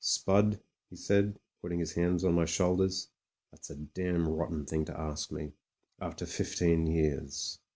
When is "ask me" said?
4.99-5.51